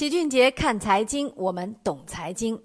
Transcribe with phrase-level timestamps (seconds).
[0.00, 2.58] 齐俊杰看财经，我们懂财经。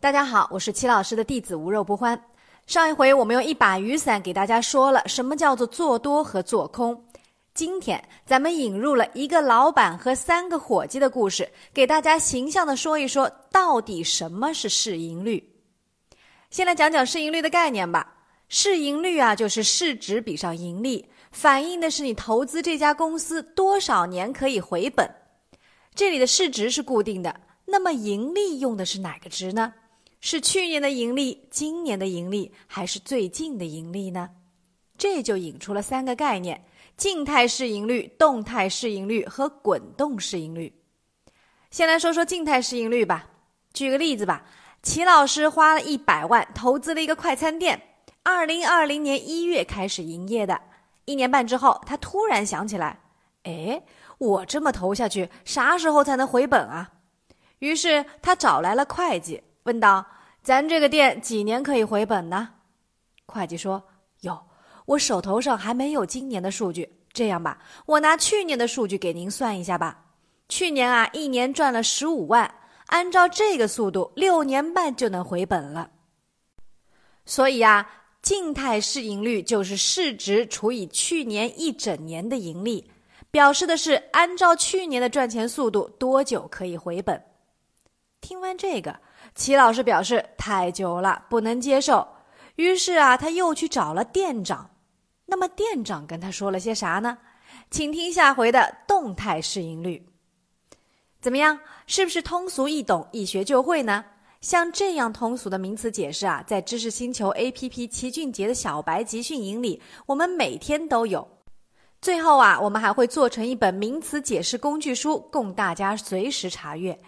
[0.00, 2.22] 大家好，我是齐老师的弟子无肉不欢。
[2.66, 7.02] 上一回我们用一把雨伞给大家说了什么叫做做多和做空。
[7.54, 15.42] 今天咱们引入了一个老板和三个伙计的故事，给大家形象的说一说到底什么是市盈率。
[16.50, 18.14] 先来讲讲市盈率的概念吧。
[18.50, 25.10] 市盈率啊，就是市值比上盈利，反映的是你投资这家公司多少年可以回本。
[25.94, 29.74] 这里的市值是固定的，那么盈利用的是哪个值呢？
[30.20, 34.30] 是去年的盈利、今年的盈利，还是最近的盈利呢？
[34.98, 36.64] 这就引出了三个概念：
[36.96, 40.72] 静态市盈率、动态市盈率和滚动市盈率。
[41.70, 43.30] 先来说说静态市盈率吧。
[43.72, 44.44] 举个例子吧，
[44.82, 47.80] 齐老师花了一百万投资了一个快餐店，
[48.24, 50.60] 二零二零年一月开始营业的，
[51.04, 52.98] 一年半之后，他突然想起来，
[53.44, 53.80] 哎。
[54.24, 56.90] 我这么投下去，啥时候才能回本啊？
[57.58, 60.04] 于是他找来了会计，问道
[60.42, 62.48] ：“咱这个店几年可以回本呢？”
[63.26, 63.82] 会计说
[64.22, 64.46] ：“哟，
[64.86, 66.90] 我手头上还没有今年的数据。
[67.12, 70.04] 这样吧，我拿去年的数据给您算一下吧。
[70.48, 72.52] 去年啊，一年赚了十五万，
[72.86, 75.90] 按照这个速度，六年半就能回本了。
[77.24, 77.88] 所以啊，
[78.20, 82.90] 静态市盈率就是市值除以去年一整年的盈利。”
[83.34, 87.20] 表示的是按照去年的赚钱速度，多久可以回本？
[88.20, 88.96] 听完这个，
[89.34, 92.06] 齐老师表示太久了，不能接受。
[92.54, 94.70] 于是啊，他又去找了店长。
[95.26, 97.18] 那么店长跟他说了些啥呢？
[97.72, 100.06] 请听下回的动态市盈率。
[101.20, 101.58] 怎么样？
[101.88, 104.04] 是不是通俗易懂，一学就会呢？
[104.42, 111.33] 像这样通俗的名词解释啊，在知识星球 APP 齐俊杰的小白集训营里，我们每天都有。
[112.04, 116.98] 最后啊，我们还会做成一本名词解释工具书，供大家随时查阅。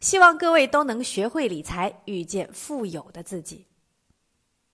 [0.00, 3.66] 希望各位都能学会理财，遇见富有的自己。